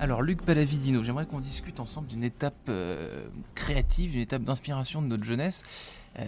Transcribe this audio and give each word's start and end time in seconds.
Alors 0.00 0.22
Luc 0.22 0.42
Palavidino, 0.42 1.02
j'aimerais 1.02 1.26
qu'on 1.26 1.40
discute 1.40 1.78
ensemble 1.78 2.06
d'une 2.08 2.24
étape 2.24 2.54
euh, 2.68 3.26
créative, 3.54 4.12
d'une 4.12 4.20
étape 4.20 4.42
d'inspiration 4.42 5.02
de 5.02 5.06
notre 5.06 5.24
jeunesse, 5.24 5.62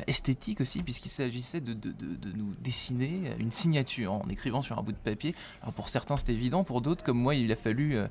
esthétique 0.07 0.61
aussi, 0.61 0.83
puisqu'il 0.83 1.09
s'agissait 1.11 1.61
de, 1.61 1.73
de- 1.73 1.91
de- 1.93 2.15
de 2.17 2.37
nous 2.37 2.55
dessiner 2.61 3.33
une 3.39 3.51
signature 3.51 4.13
en 4.13 4.23
écrivant 4.31 4.63
sur 4.63 4.79
un 4.79 4.83
bout 4.83 4.93
de 4.93 4.97
papier. 4.97 5.35
Alors 5.63 5.75
pour 5.75 5.89
certains 5.89 6.17
c'est 6.17 6.31
évident, 6.31 6.63
pour 6.65 6.81
d'autres 6.81 7.05
comme 7.05 7.19
moi 7.19 7.35
il 7.35 7.51
a 7.51 7.57
fallu, 7.57 7.97
euh, 7.97 8.07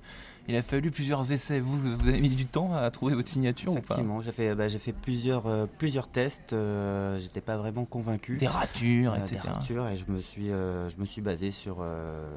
il 0.47 0.55
a 0.55 0.61
fallu 0.63 0.91
plusieurs 0.91 1.31
essais. 1.31 1.59
Vous, 1.61 1.79
vous 1.79 2.09
avez 2.09 2.19
mis 2.19 2.29
du 2.29 2.45
temps 2.45 2.73
à 2.75 2.89
trouver 2.91 3.15
votre 3.15 3.27
signature 3.29 3.71
ou 3.71 3.75
pas? 3.75 3.81
Effectivement, 3.81 4.21
j'ai 4.21 4.31
fait, 4.31 4.53
bah, 4.55 4.67
j'ai 4.67 4.79
fait 4.79 4.91
plusieurs, 4.91 5.47
euh, 5.47 5.65
plusieurs 5.77 6.07
tests. 6.09 6.53
euh, 6.53 7.17
J'étais 7.19 7.41
pas 7.41 7.57
vraiment 7.57 7.85
convaincu. 7.85 8.35
Des 8.37 8.47
ratures, 8.47 9.13
Euh, 9.13 9.17
etc. 9.17 9.39
des 9.43 9.49
ratures, 9.49 9.87
et 9.87 9.97
je 9.97 10.05
me 10.11 10.19
suis, 10.19 10.51
euh, 10.51 10.89
je 10.89 10.97
me 10.97 11.05
suis 11.05 11.21
basé 11.21 11.51
sur 11.51 11.77
euh, 11.79 12.27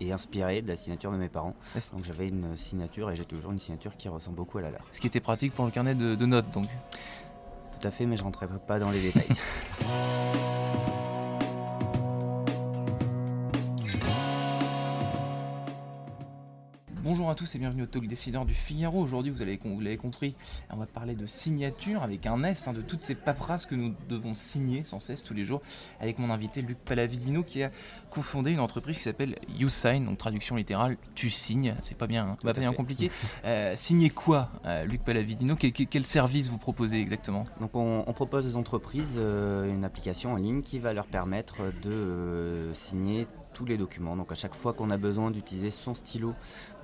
et 0.00 0.12
inspiré 0.12 0.62
de 0.62 0.68
la 0.68 0.76
signature 0.76 1.10
de 1.10 1.16
mes 1.16 1.28
parents. 1.28 1.54
Ah, 1.74 1.78
Donc 1.92 2.04
j'avais 2.04 2.28
une 2.28 2.56
signature 2.56 3.10
et 3.10 3.16
j'ai 3.16 3.24
toujours 3.24 3.50
une 3.52 3.58
signature 3.60 3.96
qui 3.96 4.08
ressemble 4.08 4.36
beaucoup 4.36 4.58
à 4.58 4.62
la 4.62 4.70
leur. 4.70 4.82
Ce 4.92 5.00
qui 5.00 5.06
était 5.08 5.20
pratique 5.20 5.52
pour 5.52 5.64
le 5.64 5.70
carnet 5.72 5.94
de, 5.96 6.14
de 6.14 6.26
notes 6.26 6.50
donc. 6.52 6.66
Tout 7.80 7.86
à 7.86 7.90
fait, 7.90 8.06
mais 8.06 8.16
je 8.16 8.24
rentrerai 8.24 8.46
pas 8.66 8.78
dans 8.78 8.90
les 8.90 9.00
détails. 9.00 9.28
Bonjour 17.04 17.28
à 17.28 17.34
tous 17.34 17.54
et 17.54 17.58
bienvenue 17.58 17.82
au 17.82 17.86
Talk 17.86 18.06
Décideur 18.06 18.46
du 18.46 18.54
Figaro. 18.54 18.98
Aujourd'hui, 18.98 19.30
vous, 19.30 19.38
l'avez 19.38 19.98
compris, 19.98 20.34
on 20.70 20.78
va 20.78 20.86
parler 20.86 21.14
de 21.14 21.26
signature 21.26 22.02
avec 22.02 22.24
un 22.24 22.42
S, 22.44 22.66
hein, 22.66 22.72
de 22.72 22.80
toutes 22.80 23.02
ces 23.02 23.14
paperasses 23.14 23.66
que 23.66 23.74
nous 23.74 23.94
devons 24.08 24.34
signer 24.34 24.84
sans 24.84 25.00
cesse 25.00 25.22
tous 25.22 25.34
les 25.34 25.44
jours, 25.44 25.60
avec 26.00 26.18
mon 26.18 26.30
invité 26.30 26.62
Luc 26.62 26.78
Palavidino 26.78 27.42
qui 27.42 27.62
a 27.62 27.70
cofondé 28.08 28.52
une 28.52 28.60
entreprise 28.60 28.96
qui 28.96 29.02
s'appelle 29.02 29.36
YouSign, 29.50 30.06
donc 30.06 30.16
traduction 30.16 30.56
littérale, 30.56 30.96
tu 31.14 31.28
signes, 31.28 31.74
c'est 31.82 31.94
pas 31.94 32.06
bien, 32.06 32.26
hein, 32.26 32.36
pas 32.42 32.54
bien 32.54 32.72
compliqué. 32.72 33.10
Euh, 33.44 33.74
signer 33.76 34.08
quoi, 34.08 34.48
euh, 34.64 34.86
Luc 34.86 35.04
Palavidino? 35.04 35.56
Quel, 35.56 36.06
service 36.06 36.48
vous 36.48 36.56
proposez 36.56 37.02
exactement? 37.02 37.42
Donc 37.60 37.76
on, 37.76 38.04
on 38.06 38.12
propose 38.14 38.46
aux 38.46 38.56
entreprises 38.56 39.16
euh, 39.18 39.70
une 39.70 39.84
application 39.84 40.32
en 40.32 40.36
ligne 40.36 40.62
qui 40.62 40.78
va 40.78 40.94
leur 40.94 41.04
permettre 41.04 41.70
de 41.82 42.70
signer 42.72 43.26
tous 43.54 43.64
les 43.64 43.78
documents. 43.78 44.16
Donc 44.16 44.30
à 44.32 44.34
chaque 44.34 44.54
fois 44.54 44.74
qu'on 44.74 44.90
a 44.90 44.98
besoin 44.98 45.30
d'utiliser 45.30 45.70
son 45.70 45.94
stylo 45.94 46.34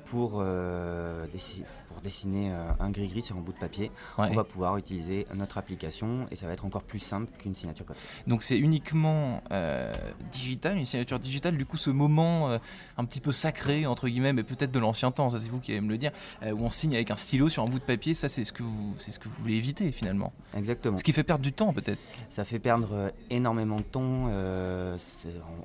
pour, 0.07 0.41
euh, 0.41 1.27
dessi- 1.33 1.65
pour 2.01 2.05
dessiner 2.05 2.51
euh, 2.51 2.65
un 2.81 2.91
gris-gris 2.91 3.23
sur 3.23 3.37
un 3.37 3.41
bout 3.41 3.53
de 3.53 3.59
papier, 3.59 3.91
Ouais. 4.19 4.29
on 4.31 4.35
va 4.35 4.45
pouvoir 4.45 4.77
utiliser 4.79 5.27
notre 5.35 5.59
application 5.59 6.27
et 6.31 6.37
ça 6.37 6.47
va 6.47 6.53
être 6.55 6.65
encore 6.65 6.83
plus 6.83 6.99
simple 6.99 7.31
qu'une 7.39 7.55
signature 7.55 7.85
papier. 7.85 8.01
Donc 8.27 8.43
c'est 8.43 8.59
uniquement 8.59 9.43
euh, 9.53 9.93
digital, 10.33 10.79
une 10.79 10.87
signature 10.87 11.19
digitale. 11.19 11.57
Du 11.57 11.67
coup, 11.67 11.77
ce 11.77 11.91
moment 11.91 12.49
euh, 12.49 12.59
un 12.97 13.05
petit 13.05 13.21
peu 13.21 13.33
sacré 13.33 13.87
entre 13.87 14.09
guillemets, 14.09 14.33
mais 14.33 14.43
peut-être 14.45 14.73
de 14.73 14.79
l'ancien 14.79 15.11
temps, 15.11 15.29
ça 15.31 15.39
c'est 15.39 15.49
vous 15.49 15.61
qui 15.61 15.73
allez 15.73 15.81
me 15.83 15.89
le 15.91 15.99
dire, 15.99 16.13
où 16.43 16.65
on 16.65 16.71
signe 16.71 16.95
avec 16.95 17.11
un 17.11 17.17
stylo 17.17 17.49
sur 17.49 17.63
un 17.63 17.67
bout 17.67 17.79
de 17.79 17.85
papier, 17.85 18.15
ça 18.15 18.29
c'est 18.29 18.45
ce 18.45 18.53
que 18.53 18.63
vous, 18.63 18.95
c'est 18.99 19.11
ce 19.13 19.19
que 19.19 19.29
vous 19.29 19.35
voulez 19.43 19.55
éviter 19.57 19.93
finalement. 19.93 20.33
Exactement. 20.57 20.97
Ce 20.97 21.05
qui 21.05 21.13
fait 21.13 21.23
perdre 21.25 21.43
du 21.43 21.53
temps 21.53 21.73
peut-être. 21.73 22.03
Ça 22.31 22.45
fait 22.45 22.59
perdre 22.59 23.13
énormément 23.29 23.77
de 23.77 23.83
temps. 23.83 24.27
euh, 24.29 24.97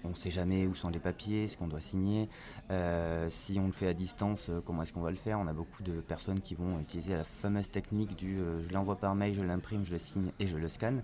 on 0.03 0.09
ne 0.09 0.13
sait 0.15 0.31
jamais 0.31 0.67
où 0.67 0.75
sont 0.75 0.89
les 0.89 0.99
papiers, 0.99 1.47
ce 1.47 1.55
qu'on 1.57 1.67
doit 1.67 1.79
signer. 1.79 2.27
Euh, 2.71 3.27
si 3.29 3.59
on 3.59 3.67
le 3.67 3.71
fait 3.71 3.87
à 3.87 3.93
distance, 3.93 4.49
comment 4.65 4.83
est-ce 4.83 4.91
qu'on 4.93 5.01
va 5.01 5.11
le 5.11 5.17
faire? 5.17 5.39
On 5.39 5.47
a 5.47 5.53
beaucoup 5.53 5.83
de 5.83 6.01
personnes 6.01 6.24
qui 6.33 6.55
vont 6.55 6.79
utiliser 6.79 7.13
la 7.13 7.23
fameuse 7.23 7.69
technique 7.69 8.15
du 8.15 8.39
euh, 8.39 8.59
je 8.61 8.73
l'envoie 8.73 8.95
par 8.95 9.15
mail, 9.15 9.33
je 9.33 9.41
l'imprime, 9.41 9.85
je 9.85 9.93
le 9.93 9.99
signe 9.99 10.31
et 10.39 10.47
je 10.47 10.57
le 10.57 10.67
scanne. 10.67 11.03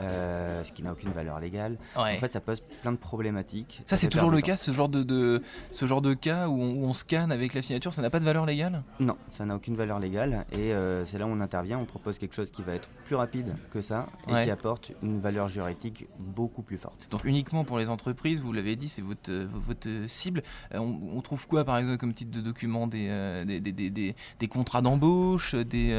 Euh, 0.00 0.64
ce 0.64 0.72
qui 0.72 0.82
n'a 0.82 0.92
aucune 0.92 1.10
valeur 1.10 1.40
légale. 1.40 1.76
En 1.96 2.04
fait, 2.18 2.30
ça 2.32 2.40
pose 2.40 2.62
plein 2.82 2.92
de 2.92 2.96
problématiques. 2.96 3.82
ça 3.86 3.96
c'est 3.96 4.08
toujours 4.08 4.30
le 4.30 4.40
cas, 4.40 4.56
ce 4.56 4.72
genre 4.72 4.88
de, 4.88 5.02
de- 5.02 5.42
ce 5.70 5.84
genre 5.86 6.00
de 6.00 6.14
cas 6.14 6.48
où 6.48 6.60
on, 6.60 6.70
où 6.74 6.84
on 6.86 6.92
scanne 6.92 7.30
avec 7.32 7.54
la 7.54 7.60
signature, 7.62 7.92
ça 7.92 8.00
n'a 8.02 8.08
pas 8.10 8.20
de 8.20 8.24
valeur 8.24 8.46
légale? 8.46 8.82
Non, 8.98 9.16
ça 9.28 9.44
n'a 9.44 9.54
aucune 9.56 9.76
valeur 9.76 9.98
légale. 9.98 10.46
Et 10.52 10.72
euh, 10.72 11.04
c'est 11.04 11.18
là 11.18 11.26
où 11.26 11.30
on 11.30 11.40
intervient. 11.40 11.78
On 11.78 11.84
propose 11.84 12.18
quelque 12.18 12.34
chose 12.34 12.50
qui 12.50 12.62
va 12.62 12.74
être 12.74 12.88
plus 13.04 13.14
rapide 13.16 13.54
que 13.70 13.80
ça 13.82 14.06
et 14.28 14.32
Ouais. 14.32 14.44
qui 14.44 14.50
apporte 14.50 14.92
une 15.02 15.18
valeur 15.20 15.48
juridique 15.48 16.06
beaucoup 16.18 16.62
plus 16.62 16.78
forte. 16.78 17.08
Donc 17.10 17.24
uniquement 17.24 17.64
pour 17.64 17.78
les 17.78 17.88
entreprises, 17.90 18.40
vous 18.40 18.52
l'avez 18.52 18.76
dit, 18.76 18.88
c'est 18.88 19.02
votre, 19.02 19.32
votre 19.32 19.88
cible. 20.06 20.42
Euh, 20.74 20.78
on, 20.78 20.98
on 21.16 21.20
trouve 21.20 21.46
quoi 21.46 21.64
par 21.64 21.76
exemple 21.78 21.98
comme 21.98 22.14
type 22.14 22.30
de 22.30 22.40
document? 22.40 22.86
Des, 22.86 23.44
des- 23.60 23.60
des- 23.90 24.14
des 24.38 24.48
contrats 24.48 24.80
d'embauche, 24.82 25.54
des... 25.54 25.92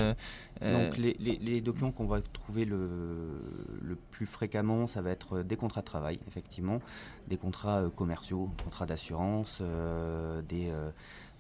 euh, 0.64 0.88
Donc 0.88 0.98
les, 0.98 1.62
documents 1.62 1.92
qu'on 1.92 2.06
va 2.06 2.22
trouver 2.22 2.66
le, 2.66 3.98
plus 4.12 4.26
fréquemment, 4.26 4.88
ça 4.88 5.02
va 5.02 5.12
être 5.12 5.42
des 5.42 5.56
contrats 5.56 5.82
de 5.82 5.86
travail, 5.86 6.20
effectivement, 6.28 6.82
des 7.28 7.38
contrats 7.38 7.82
euh, 7.82 7.90
commerciaux, 7.90 8.50
contrats 8.64 8.86
d'assurance, 8.86 9.60
euh, 9.62 10.42
des, 10.44 10.72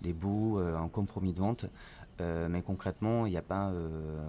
des 0.01 0.13
baux, 0.13 0.57
un 0.59 0.87
compromis 0.87 1.33
de 1.33 1.39
vente. 1.39 1.65
Euh, 2.21 2.47
mais 2.49 2.61
concrètement, 2.61 3.25
il 3.25 3.31
n'y 3.31 3.37
a, 3.37 3.41
pas, 3.41 3.69
euh, 3.69 4.19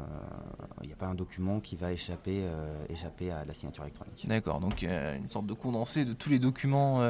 a 0.80 0.96
pas 0.96 1.06
un 1.06 1.14
document 1.14 1.60
qui 1.60 1.76
va 1.76 1.92
échapper, 1.92 2.40
euh, 2.42 2.84
échapper 2.88 3.30
à 3.30 3.44
la 3.44 3.54
signature 3.54 3.84
électronique. 3.84 4.26
D'accord, 4.26 4.60
donc 4.60 4.82
une 4.82 5.28
sorte 5.28 5.46
de 5.46 5.52
condensé 5.52 6.04
de 6.04 6.12
tous 6.12 6.30
les 6.30 6.38
documents 6.38 7.00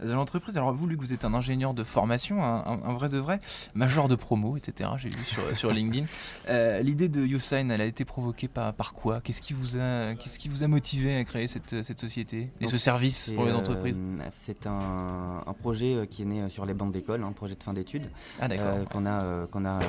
de 0.00 0.12
l'entreprise. 0.12 0.56
Alors 0.56 0.72
vous, 0.72 0.86
Luc, 0.86 1.00
vous 1.00 1.12
êtes 1.12 1.24
un 1.24 1.34
ingénieur 1.34 1.74
de 1.74 1.84
formation, 1.84 2.42
un, 2.42 2.92
vrai 2.94 3.08
de 3.08 3.18
vrai, 3.18 3.38
major 3.74 4.08
de 4.08 4.14
promo, 4.14 4.56
etc. 4.56 4.90
J'ai 4.98 5.08
vu 5.08 5.24
sur, 5.24 5.56
sur 5.56 5.70
LinkedIn. 5.72 6.06
L'idée 6.82 7.08
de 7.08 7.24
YouSign, 7.24 7.70
elle 7.70 7.80
a 7.80 7.84
été 7.86 8.04
provoquée 8.04 8.48
par, 8.48 8.74
par 8.74 8.92
quoi? 8.94 9.20
Qu'est-ce 9.20 9.40
qui, 9.40 9.52
vous 9.52 9.76
a- 9.76 10.14
qu'est-ce 10.14 10.38
qui 10.38 10.48
vous 10.48 10.62
a 10.62 10.68
motivé 10.68 11.16
à 11.16 11.24
créer 11.24 11.46
cette, 11.48 11.82
cette 11.82 12.00
société 12.00 12.50
et 12.60 12.64
Donc, 12.64 12.70
ce 12.70 12.76
service 12.76 13.32
pour 13.34 13.44
les 13.46 13.52
entreprises? 13.52 13.98
C'est 14.32 14.66
un, 14.66 15.42
un 15.46 15.52
projet 15.54 16.06
qui 16.10 16.22
est 16.22 16.26
né 16.26 16.48
sur 16.50 16.66
les 16.66 16.74
bancs 16.74 16.92
d'école, 16.92 17.22
un 17.24 17.32
projet 17.32 17.54
de 17.54 17.62
fin 17.62 17.72
d'études, 17.72 18.08
Ah 18.40 18.48
qu'on 18.90 19.06
a, 19.06 19.46
qu'on 19.46 19.64
a 19.64 19.80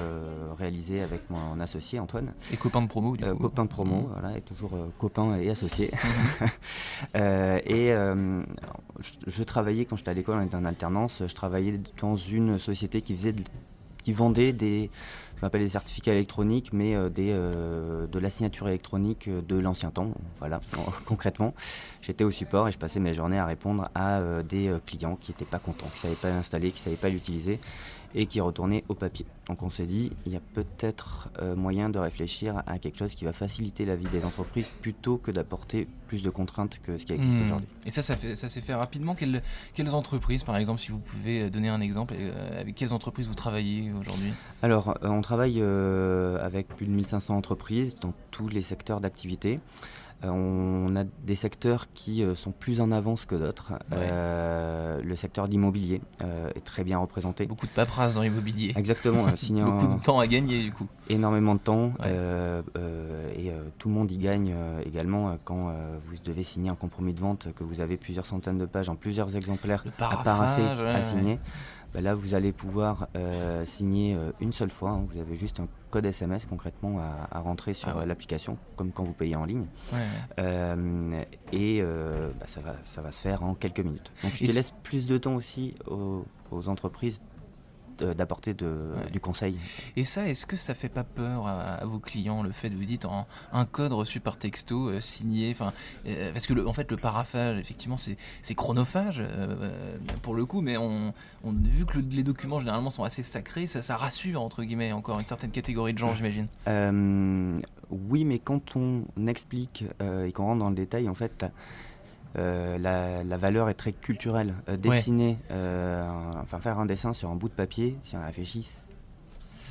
réalisé 0.57 1.01
avec 1.01 1.29
mon 1.29 1.59
associé 1.59 1.99
Antoine. 1.99 2.33
Et 2.51 2.57
copains 2.57 2.81
de 2.81 2.87
promo, 2.87 3.15
du 3.17 3.23
Euh, 3.23 3.33
coup. 3.33 3.43
copain 3.43 3.63
de 3.65 3.69
promo, 3.69 3.95
Mhm. 3.95 4.07
voilà, 4.19 4.37
et 4.37 4.41
toujours 4.41 4.73
euh, 4.75 4.87
copain 4.97 5.35
et 5.37 5.49
associé. 5.49 5.91
Euh, 7.15 7.59
et 7.65 7.91
euh, 7.93 8.41
je, 8.99 9.11
je 9.27 9.43
travaillais, 9.43 9.85
quand 9.85 9.95
j'étais 9.95 10.11
à 10.11 10.13
l'école, 10.13 10.37
on 10.39 10.45
était 10.45 10.55
en 10.55 10.65
alternance, 10.65 11.23
je 11.27 11.33
travaillais 11.35 11.79
dans 12.01 12.15
une 12.15 12.57
société 12.59 13.01
qui 13.01 13.15
faisait 13.15 13.33
de- 13.33 13.43
qui 14.03 14.13
vendait 14.13 14.53
des, 14.53 14.89
je 15.35 15.41
m'appelle 15.41 15.61
des 15.61 15.69
certificats 15.69 16.13
électroniques, 16.13 16.71
mais 16.71 16.95
euh, 16.95 17.09
des, 17.09 17.31
euh, 17.31 18.07
de 18.07 18.19
la 18.19 18.29
signature 18.29 18.67
électronique 18.69 19.27
euh, 19.27 19.41
de 19.41 19.57
l'ancien 19.57 19.91
temps. 19.91 20.11
Voilà, 20.39 20.61
concrètement, 21.05 21.53
j'étais 22.01 22.23
au 22.23 22.31
support 22.31 22.67
et 22.67 22.71
je 22.71 22.77
passais 22.77 22.99
mes 23.01 23.13
journées 23.13 23.37
à 23.39 23.45
répondre 23.45 23.89
à 23.95 24.19
euh, 24.19 24.43
des 24.43 24.69
euh, 24.69 24.79
clients 24.85 25.17
qui 25.19 25.31
n'étaient 25.31 25.45
pas 25.45 25.59
contents, 25.59 25.87
qui 25.87 25.97
ne 26.07 26.13
savaient 26.13 26.15
pas 26.21 26.29
l'installer, 26.29 26.71
qui 26.71 26.79
ne 26.79 26.83
savaient 26.85 26.95
pas 26.95 27.09
l'utiliser 27.09 27.59
et 28.15 28.25
qui 28.25 28.39
retournaient 28.41 28.83
au 28.89 28.93
papier. 28.95 29.25
Donc 29.47 29.63
on 29.63 29.69
s'est 29.69 29.85
dit, 29.85 30.11
il 30.25 30.31
y 30.33 30.35
a 30.35 30.41
peut-être 30.53 31.29
euh, 31.41 31.55
moyen 31.55 31.89
de 31.89 31.99
réfléchir 31.99 32.61
à 32.67 32.79
quelque 32.79 32.97
chose 32.97 33.13
qui 33.13 33.25
va 33.25 33.33
faciliter 33.33 33.85
la 33.85 33.95
vie 33.95 34.07
des 34.11 34.23
entreprises 34.25 34.69
plutôt 34.81 35.17
que 35.17 35.31
d'apporter 35.31 35.87
plus 36.07 36.21
de 36.23 36.29
contraintes 36.29 36.79
que 36.83 36.97
ce 36.97 37.05
qui 37.05 37.13
existe 37.13 37.37
Hmm. 37.37 37.43
aujourd'hui. 37.45 37.67
Et 37.85 37.91
ça, 37.91 38.01
ça, 38.01 38.15
fait- 38.15 38.35
ça 38.35 38.49
s'est 38.49 38.61
fait 38.61 38.73
rapidement. 38.73 39.13
Quelles, 39.15 39.41
quelles 39.73 39.93
entreprises, 39.93 40.43
par 40.43 40.57
exemple, 40.57 40.79
si 40.81 40.91
vous 40.91 40.99
pouvez 40.99 41.49
donner 41.49 41.69
un 41.69 41.81
exemple, 41.81 42.13
euh, 42.17 42.61
avec 42.61 42.75
quelles 42.75 42.93
entreprises 42.93 43.27
vous 43.27 43.33
travaillez 43.35 43.91
aujourd'hui? 43.91 44.33
Alors, 44.61 44.89
euh, 45.03 45.09
on 45.09 45.21
travaille 45.21 45.61
avec 45.61 46.67
plus 46.69 46.85
de 46.85 46.91
1500 46.91 47.35
entreprises 47.37 47.95
dans 48.01 48.13
tous 48.31 48.47
les 48.47 48.61
secteurs 48.61 49.01
d'activité. 49.01 49.59
Euh, 50.23 50.29
on 50.29 50.95
a 50.95 51.03
des 51.03 51.35
secteurs 51.35 51.87
qui 51.93 52.23
euh, 52.23 52.33
sont 52.33 52.51
plus 52.51 52.81
en 52.81 52.91
avance 52.91 53.25
que 53.25 53.35
d'autres. 53.35 53.73
Euh, 53.93 54.99
le 55.03 55.15
secteur 55.15 55.47
d'immobilier 55.47 56.01
est 56.55 56.65
très 56.65 56.83
bien 56.83 56.97
représenté. 56.97 57.45
Beaucoup 57.45 57.67
de 57.67 57.71
paperasse 57.71 58.13
dans 58.15 58.23
l'immobilier. 58.23 58.73
Exactement, 58.75 59.23
Beaucoup 59.27 59.95
de 59.95 60.01
temps 60.01 60.19
à 60.19 60.27
gagner, 60.27 60.63
du 60.63 60.71
coup. 60.71 60.87
énormément 61.09 61.53
de 61.55 61.59
temps 61.59 61.91
Ouais. 61.99 62.63
et 63.35 63.51
tout 63.77 63.89
le 63.89 63.93
monde 63.95 64.11
y 64.11 64.17
gagne 64.17 64.53
également 64.85 65.37
quand 65.43 65.73
vous 66.07 66.15
devez 66.23 66.43
signer 66.43 66.69
un 66.69 66.75
compromis 66.75 67.13
de 67.13 67.19
vente 67.19 67.49
que 67.55 67.63
vous 67.63 67.81
avez 67.81 67.97
plusieurs 67.97 68.25
centaines 68.25 68.57
de 68.57 68.65
pages 68.65 68.89
en 68.89 68.95
plusieurs 68.95 69.35
exemplaires 69.35 69.83
à 69.99 70.17
paraffer, 70.23 70.81
ouais, 70.81 70.89
à 70.91 71.01
signer. 71.01 71.39
Bah 71.93 72.01
là 72.01 72.15
vous 72.15 72.33
allez 72.33 72.51
pouvoir 72.51 73.07
signer 73.65 74.17
une 74.39 74.51
seule 74.51 74.71
fois. 74.71 74.91
Hein. 74.91 75.05
vous 75.09 75.19
avez 75.19 75.35
juste 75.35 75.59
un 75.59 75.67
code 75.89 76.05
SMS 76.05 76.45
concrètement 76.45 76.99
à, 76.99 77.39
rentrer 77.39 77.73
sur 77.73 77.97
ah 77.97 78.05
l'application, 78.05 78.57
comme 78.75 78.91
quand 78.91 79.03
vous 79.03 79.13
payez 79.13 79.35
en 79.35 79.45
ligne. 79.45 79.65
et 81.51 81.81
bah, 81.81 82.45
ça, 82.47 82.61
va, 82.61 82.75
ça 82.83 83.01
va 83.01 83.11
se 83.11 83.21
faire 83.21 83.43
en 83.43 83.53
quelques 83.53 83.79
minutes. 83.79 84.11
Donc 84.23 84.33
ce 84.33 84.37
qui 84.37 84.47
laisse 84.47 84.73
plus 84.83 85.07
de 85.07 85.17
temps 85.17 85.35
aussi 85.35 85.75
aux, 85.89 86.25
aux 86.51 86.69
entreprises 86.69 87.21
d'apporter 88.03 88.53
du 88.53 89.19
conseil. 89.19 89.57
Et 89.95 90.03
ça, 90.03 90.27
est-ce 90.27 90.45
que 90.45 90.57
ça 90.57 90.73
fait 90.73 90.89
pas 90.89 91.03
peur 91.03 91.47
à, 91.47 91.85
vos 91.85 91.99
clients 91.99 92.43
le 92.43 92.51
fait 92.51 92.69
de 92.69 92.75
vous 92.75 92.85
dites 92.85 93.05
en, 93.05 93.27
un 93.51 93.65
code 93.65 93.93
reçu 93.93 94.19
par 94.19 94.37
texto 94.37 94.89
euh, 94.89 95.01
signé, 95.01 95.51
enfin 95.51 95.73
euh, 96.07 96.31
parce 96.31 96.47
que 96.47 96.53
le, 96.53 96.67
en 96.67 96.73
fait 96.73 96.89
le 96.91 96.97
paraphage 96.97 97.59
effectivement 97.59 97.97
c'est 97.97 98.17
chronophage 98.55 99.21
euh, 99.21 99.97
pour 100.21 100.35
le 100.35 100.45
coup, 100.45 100.61
mais 100.61 100.77
on, 100.77 101.13
vu 101.43 101.85
que 101.85 101.99
les 101.99 102.23
documents 102.23 102.59
généralement 102.59 102.89
sont 102.89 103.03
assez 103.03 103.23
sacrés, 103.23 103.67
ça, 103.67 103.81
ça 103.81 103.97
rassure 103.97 104.41
entre 104.41 104.63
guillemets 104.63 104.91
encore 104.91 105.19
une 105.19 105.25
certaine 105.25 105.51
catégorie 105.51 105.93
de 105.93 105.99
gens, 105.99 106.13
j'imagine. 106.15 106.47
oui, 107.89 108.25
mais 108.25 108.39
quand 108.39 108.75
on 108.75 109.03
explique 109.27 109.85
et 110.25 110.31
qu'on 110.31 110.45
rentre 110.45 110.59
dans 110.59 110.69
le 110.69 110.75
détail, 110.75 111.09
en 111.09 111.15
fait 111.15 111.45
euh, 112.37 112.77
la, 112.77 113.37
valeur 113.37 113.69
est 113.69 113.73
très 113.73 113.93
culturelle. 113.93 114.53
Euh, 114.69 114.77
dessiner, 114.77 115.37
euh, 115.51 116.07
enfin 116.41 116.59
faire 116.59 116.79
un 116.79 116.85
dessin 116.85 117.13
sur 117.13 117.29
un 117.29 117.35
bout 117.35 117.49
de 117.49 117.53
papier, 117.53 117.97
si 118.03 118.15
on 118.15 118.23
réfléchit, 118.23 118.67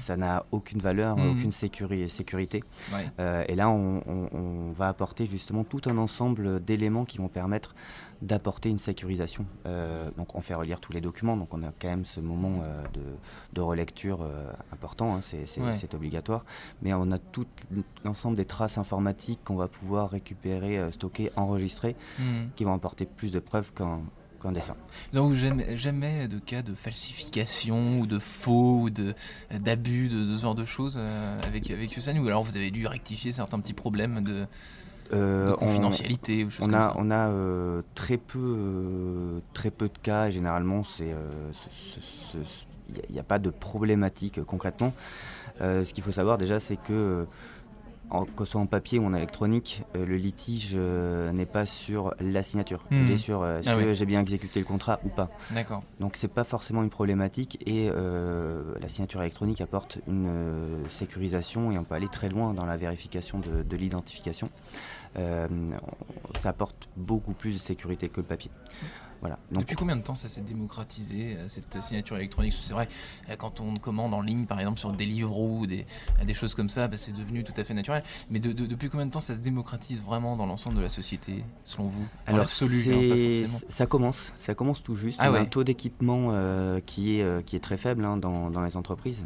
ça 0.07 0.17
n'a 0.17 0.47
aucune 0.53 0.81
valeur, 0.81 1.17
mhm. 1.17 1.31
aucune 1.31 1.53
sécurité. 1.53 2.63
et 3.19 3.55
là, 3.55 3.69
on, 3.69 4.73
va 4.77 4.89
apporter 4.89 5.27
justement 5.27 5.65
tout 5.65 5.81
un 5.87 5.97
ensemble 5.97 6.63
d'éléments 6.63 7.05
qui 7.05 7.19
vont 7.19 7.29
permettre 7.29 7.75
d'apporter 8.23 8.69
une 8.69 8.79
sécurisation. 8.79 9.47
Euh, 9.67 10.11
donc 10.17 10.35
on 10.35 10.41
fait 10.41 10.55
relire 10.55 10.81
tous 10.81 10.93
les 10.93 11.01
documents, 11.01 11.37
donc 11.37 11.53
on 11.53 11.63
a 11.63 11.73
quand 11.79 11.89
même 11.89 12.05
ce 12.05 12.21
moment 12.21 12.63
euh, 12.63 12.83
de, 13.53 13.61
relecture 13.61 14.23
euh, 14.23 14.51
important, 14.73 15.15
hein, 15.15 15.21
c'est 15.23 15.95
obligatoire. 15.95 16.45
Mais 16.83 16.95
on 16.95 17.11
a 17.11 17.19
tout 17.19 17.47
l'ensemble 18.05 18.37
des 18.37 18.45
traces 18.45 18.79
informatiques 18.79 19.41
qu'on 19.45 19.57
va 19.57 19.69
pouvoir 19.69 20.11
récupérer, 20.11 20.91
stocker, 20.93 21.31
enregistrer, 21.37 21.97
hmm. 22.19 22.49
qui 22.55 22.65
vont 22.65 22.75
apporter 22.75 23.07
plus 23.07 23.33
de 23.33 23.39
preuves 23.39 23.73
qu'un 23.73 24.01
dessin. 24.53 24.77
Donc 25.13 25.33
jamais, 25.35 25.77
jamais 25.77 26.29
de 26.29 26.39
cas 26.39 26.63
de 26.63 26.75
falsification 26.75 27.99
ou 27.99 28.07
de 28.07 28.19
faux 28.19 28.83
ou 28.83 28.91
d'abus 28.91 30.09
de, 30.09 30.25
de, 30.25 30.37
ce 30.37 30.43
genre 30.43 30.55
de 30.55 30.65
choses 30.65 30.99
avec, 31.47 31.71
avec 31.71 31.93
Susan 31.93 32.17
ou 32.19 32.27
alors 32.27 32.43
vous 32.43 32.57
avez 32.57 32.71
dû 32.71 32.87
rectifier 32.87 33.33
certains 33.33 33.59
petits 33.59 33.75
problèmes 33.75 34.23
de, 34.23 34.47
euh, 35.13 35.55
confidentialité 35.55 36.47
on, 36.61 36.65
ou 36.65 36.69
on 36.69 36.73
a, 36.73 36.95
On 36.97 37.11
a 37.11 37.29
euh, 37.31 37.83
très, 37.95 38.17
peu, 38.17 38.39
euh, 38.39 39.41
très 39.53 39.71
peu 39.71 39.89
de 39.89 39.99
cas. 39.99 40.31
Généralement, 40.31 40.83
il 40.99 41.15
n'y 43.11 43.19
a, 43.19 43.23
pas 43.23 43.39
de 43.39 43.51
problématique 43.51 44.43
concrètement. 44.45 44.93
ce 45.61 45.93
qu'il 45.93 46.03
faut 46.03 46.13
savoir 46.13 46.39
déjà, 46.39 46.61
c'est 46.61 46.77
que 46.77 47.27
que 48.37 48.45
ce 48.45 48.53
soit 48.53 48.61
en 48.61 48.67
papier 48.67 48.99
ou 48.99 49.05
en 49.07 49.15
électronique, 49.15 49.83
le 49.95 50.17
litige 50.17 50.75
n'est 50.77 51.47
pas 51.47 51.67
sur 51.67 52.15
la 52.21 52.43
signature. 52.43 52.85
Il 52.91 53.05
hmm. 53.05 53.11
est 53.11 53.17
sur 53.17 53.47
est-ce 53.47 53.71
ah 53.71 53.77
que 53.77 53.95
j'ai 53.95 54.07
bien 54.07 54.21
exécuté 54.21 54.61
le 54.61 54.65
contrat 54.65 55.01
ou 55.05 55.09
pas. 55.09 55.31
D'accord. 55.51 55.83
Donc 56.01 56.17
c'est 56.17 56.33
pas 56.33 56.45
forcément 56.45 56.83
une 56.83 56.91
problématique 56.91 57.59
et 57.67 57.91
la 57.91 58.89
signature 58.89 59.21
électronique 59.21 59.61
apporte 59.61 59.99
une 60.07 60.85
sécurisation 60.91 61.73
et 61.73 61.79
on 61.79 61.85
peut 61.85 61.95
aller 61.95 62.09
très 62.09 62.29
loin 62.29 62.55
dans 62.55 62.65
la 62.65 62.77
vérification 62.77 63.41
de 63.41 63.77
l'identification. 63.77 64.49
Euh, 65.19 65.49
ça 66.39 66.51
apporte 66.51 66.89
beaucoup 66.97 67.33
plus 67.33 67.55
de 67.55 67.59
sécurité 67.59 68.09
que 68.09 68.21
le 68.21 68.27
papier. 68.27 68.51
Voilà. 69.21 69.39
Depuis 69.51 69.77
combien 69.77 69.97
de 69.97 70.03
temps 70.03 70.15
ça 70.15 70.29
s'est 70.29 70.43
démocratisé, 70.43 71.37
euh, 71.37 71.49
cette 71.49 71.83
signature 71.83 72.17
électronique 72.17 72.55
C'est 72.63 72.73
vrai, 72.73 72.89
euh, 73.31 73.37
quand 73.37 73.61
on 73.61 73.75
commande 73.75 74.15
en 74.15 74.21
ligne, 74.21 74.47
par 74.47 74.59
exemple, 74.61 74.79
sur 74.79 74.93
des 74.93 75.07
livres 75.07 75.39
ou 75.39 75.67
des, 75.67 75.87
des 76.25 76.35
choses 76.35 76.55
comme 76.55 76.69
ça, 76.69 76.89
bah, 76.89 76.97
c'est 76.97 77.13
devenu 77.13 77.45
tout 77.45 77.55
à 77.57 77.65
fait 77.65 77.75
naturel. 77.75 78.03
Mais 78.31 78.39
depuis 78.39 78.89
combien 78.89 79.07
de 79.07 79.11
temps 79.11 79.21
ça 79.21 79.35
se 79.35 79.41
démocratise 79.41 80.03
vraiment 80.03 80.37
dans 80.37 80.47
l'ensemble 80.47 80.77
de 80.77 80.83
la 80.83 80.89
société, 80.89 81.45
selon 81.65 81.89
vous 81.89 82.07
Alors, 82.27 82.49
ça 82.49 83.87
commence, 83.87 84.33
ça 84.39 84.55
commence 84.55 84.83
tout 84.83 84.95
juste. 84.95 85.19
Ah 85.21 85.31
on 85.31 85.35
a 85.35 85.41
un 85.41 85.45
taux 85.45 85.65
d'équipement 85.65 86.31
qui, 86.87 87.21
est, 87.21 87.45
qui 87.45 87.57
est 87.57 87.61
très 87.61 87.77
faible 87.77 88.05
hein, 88.05 88.17
dans, 88.17 88.51
dans, 88.51 88.63
les 88.63 88.77
entreprises. 88.77 89.25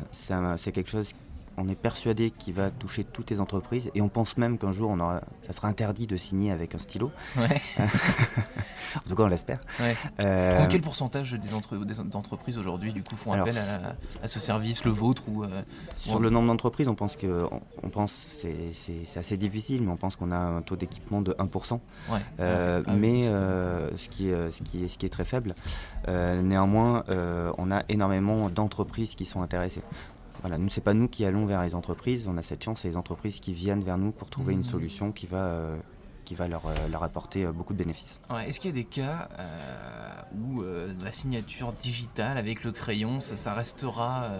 C'est 0.56 0.72
quelque 0.72 0.90
chose 0.90 1.12
on 1.60 1.68
est 1.68 1.74
persuadé 1.74 2.30
qu'il 2.30 2.54
va 2.54 2.70
toucher 2.70 3.04
toutes 3.04 3.30
les 3.30 3.40
entreprises 3.40 3.90
et 3.94 4.00
on 4.00 4.08
pense 4.08 4.36
même 4.36 4.58
qu'un 4.58 4.72
jour, 4.72 4.90
on 4.90 5.00
aura, 5.00 5.20
ça 5.46 5.52
sera 5.52 5.68
interdit 5.68 6.06
de 6.06 6.16
signer 6.16 6.52
avec 6.52 6.74
un 6.74 6.78
stylo. 6.78 7.10
Ouais. 7.36 7.60
en 8.96 9.08
tout 9.08 9.14
cas, 9.14 9.22
on 9.22 9.26
l'espère. 9.26 9.58
Euh, 10.20 10.66
quel 10.68 10.80
pourcentage 10.80 11.32
des, 11.32 11.52
entreprises 12.14 12.58
aujourd'hui 12.58 12.92
du 12.92 13.02
coup 13.02 13.16
font 13.16 13.32
appel 13.32 13.56
à, 14.22 14.28
ce 14.28 14.40
service, 14.40 14.84
le 14.84 14.90
vôtre 14.90 15.22
ou 15.28 15.44
euh, 15.44 15.62
Sur 15.96 16.18
le 16.18 16.30
nombre 16.30 16.48
d'entreprises, 16.48 16.88
on 16.88 16.94
pense 16.94 17.16
que 17.16 17.46
on, 17.82 17.88
pense 17.88 18.12
c'est 18.72 19.18
assez 19.18 19.36
difficile, 19.36 19.82
mais 19.82 19.90
on 19.90 19.96
pense 19.96 20.16
qu'on 20.16 20.32
a 20.32 20.36
un 20.36 20.62
taux 20.62 20.76
d'équipement 20.76 21.20
de 21.20 21.32
1%. 21.32 21.80
Euh, 22.40 22.82
ah 22.86 22.92
mais 22.94 23.24
ce, 23.24 24.08
qui 24.08 24.28
est, 24.28 24.50
ce, 24.50 24.62
qui 24.62 24.84
est, 24.84 24.88
ce 24.88 24.98
qui 24.98 25.06
est 25.06 25.10
très 25.10 25.24
faible. 25.24 25.54
néanmoins, 26.08 27.04
on 27.58 27.70
a 27.70 27.82
énormément 27.88 28.48
d'entreprises 28.48 29.14
qui 29.14 29.24
sont 29.24 29.42
intéressées. 29.42 29.82
Voilà, 30.40 30.58
nous, 30.58 30.70
c'est 30.70 30.80
pas 30.80 30.94
nous 30.94 31.08
qui 31.08 31.24
allons 31.24 31.46
vers 31.46 31.62
les 31.62 31.74
entreprises. 31.74 32.26
On 32.26 32.36
a 32.36 32.42
cette 32.42 32.64
chance, 32.64 32.80
c'est 32.80 32.88
les 32.88 32.96
entreprises 32.96 33.40
qui 33.40 33.52
viennent 33.52 33.82
vers 33.82 33.98
nous 33.98 34.10
pour 34.10 34.30
trouver 34.30 34.54
une 34.54 34.60
mmh. 34.60 34.64
solution 34.64 35.12
qui 35.12 35.26
va, 35.26 35.48
euh, 35.48 35.76
qui 36.30 36.36
va 36.36 36.46
leur, 36.46 36.64
euh, 36.66 36.88
leur 36.88 37.02
apporter 37.02 37.44
euh, 37.44 37.50
beaucoup 37.50 37.72
de 37.72 37.78
bénéfices. 37.78 38.20
Est-ce 38.46 38.60
qu'il 38.60 38.70
y 38.70 38.72
a 38.72 38.76
des 38.76 38.84
cas 38.84 39.28
où 40.46 40.62
la 41.02 41.10
signature 41.10 41.72
digitale 41.72 42.38
avec 42.38 42.62
le 42.62 42.70
crayon, 42.70 43.18
ça, 43.18 43.36
ça 43.36 43.52
restera, 43.52 44.30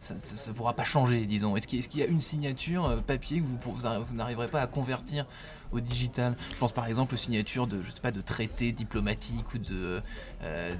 ça 0.00 0.14
ne 0.14 0.52
pourra 0.52 0.74
pas 0.74 0.84
changer, 0.84 1.24
disons? 1.24 1.56
Est-ce 1.56 1.66
qu'il 1.66 2.00
y, 2.00 2.02
a 2.02 2.06
une 2.06 2.20
signature 2.20 3.02
papier 3.06 3.40
que 3.40 3.46
vous, 3.46 3.58
vous 3.72 4.14
n'arriverez 4.14 4.48
pas 4.48 4.60
à 4.60 4.66
convertir 4.66 5.24
au 5.72 5.80
digital? 5.80 6.36
Je 6.52 6.58
pense 6.58 6.72
par 6.72 6.86
exemple 6.86 7.14
aux 7.14 7.16
signatures 7.18 7.66
de, 7.66 7.80
je 7.82 7.90
sais 7.90 8.02
pas, 8.02 8.10
de 8.10 8.20
traités 8.20 8.72
diplomatiques 8.72 9.54
ou 9.54 9.58
de, 9.58 10.02
euh, 10.42 10.74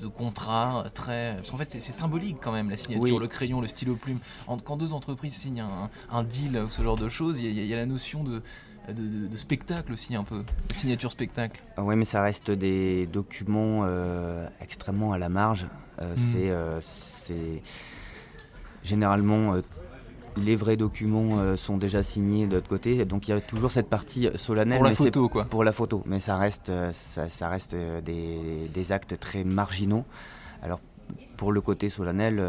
de, 0.00 0.06
contrats 0.06 0.86
très. 0.94 1.34
Parce 1.36 1.50
qu'en 1.50 1.58
fait, 1.58 1.70
c'est 1.70 1.92
symbolique 1.92 2.38
quand 2.40 2.52
même 2.52 2.70
la 2.70 2.78
signature, 2.78 3.20
le 3.20 3.28
crayon, 3.28 3.60
le 3.60 3.68
stylo 3.68 3.96
plume. 3.96 4.20
Quand 4.64 4.78
deux 4.78 4.94
entreprises 4.94 5.34
signent 5.34 5.60
un, 5.60 5.90
un 6.10 6.24
deal 6.24 6.56
ou 6.56 6.70
ce 6.70 6.82
genre 6.82 6.96
de 6.96 7.10
choses, 7.10 7.38
il 7.40 7.52
y, 7.52 7.74
a 7.74 7.76
la 7.76 7.86
notion 7.86 8.24
de, 8.24 8.42
de, 8.92 9.36
spectacle 9.36 9.92
aussi 9.92 10.14
un 10.14 10.24
peu, 10.24 10.42
signature 10.74 11.10
spectacle. 11.10 11.62
Ah 11.76 11.82
oui, 11.82 11.96
mais 11.96 12.04
ça 12.04 12.22
reste 12.22 12.50
des 12.50 13.06
documents 13.06 13.82
euh, 13.84 14.46
extrêmement 14.60 15.12
à 15.12 15.18
la 15.18 15.28
marge. 15.28 15.66
Euh, 16.02 16.14
mmh. 16.14 16.80
C'est 16.80 17.62
généralement 18.82 19.60
les 20.36 20.56
vrais 20.56 20.76
documents 20.76 21.38
euh, 21.38 21.56
sont 21.56 21.76
déjà 21.76 22.02
signés 22.02 22.46
de 22.46 22.54
l'autre 22.54 22.68
côté. 22.68 23.04
Donc 23.04 23.28
il 23.28 23.32
y 23.32 23.34
a 23.34 23.40
toujours 23.40 23.72
cette 23.72 23.88
partie 23.88 24.28
solennelle. 24.34 24.78
Pour 24.78 24.86
la 24.86 24.94
photo, 24.94 25.28
quoi. 25.28 25.44
Pour 25.44 25.64
la 25.64 25.72
photo. 25.72 26.02
Mais 26.06 26.20
ça 26.20 26.36
reste, 26.36 26.70
euh, 26.70 26.90
ça, 26.92 27.48
reste 27.48 27.74
euh, 27.74 28.00
des, 28.00 28.92
actes 28.92 29.18
très 29.18 29.44
marginaux. 29.44 30.04
Alors 30.62 30.80
pour 31.44 31.52
le 31.52 31.60
côté 31.60 31.90
solennel, 31.90 32.42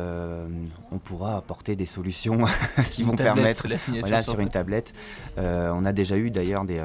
on 0.89 0.97
pourra 0.99 1.35
apporter 1.35 1.75
des 1.75 1.85
solutions 1.85 2.45
qui 2.91 3.03
vont 3.03 3.17
permettre, 3.17 3.67
voilà, 3.99 4.21
sur 4.21 4.39
une 4.39 4.47
tablette. 4.47 4.93
on 5.35 5.83
a 5.83 5.91
déjà 5.91 6.15
eu 6.15 6.31
d'ailleurs 6.31 6.63
des, 6.63 6.81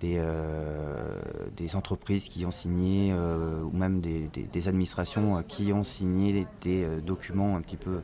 des, 0.00 0.20
des, 1.56 1.76
entreprises 1.76 2.28
qui 2.28 2.44
ont 2.44 2.50
signé, 2.50 3.14
ou 3.14 3.70
même 3.76 4.00
des, 4.00 4.28
des, 4.52 4.68
administrations 4.68 5.44
qui 5.46 5.72
ont 5.72 5.84
signé 5.84 6.44
des 6.62 6.88
documents 7.06 7.56
un 7.56 7.60
petit 7.60 7.76
peu 7.76 8.00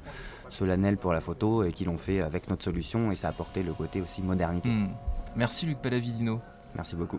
solennel 0.48 0.96
pour 0.96 1.12
la 1.12 1.20
photo 1.20 1.64
et 1.64 1.72
qui 1.72 1.84
l'ont 1.84 1.98
fait 1.98 2.20
avec 2.20 2.48
notre 2.48 2.62
solution 2.62 3.10
et 3.10 3.16
ça 3.16 3.26
a 3.26 3.30
apporté 3.30 3.64
le 3.64 3.72
côté 3.72 4.00
aussi 4.00 4.22
modernité. 4.22 4.68
Hmm. 4.68 4.90
Merci 5.34 5.66
Luc 5.66 5.78
Palavidino. 5.78 6.40
Merci 6.76 6.94
beaucoup. 6.94 7.18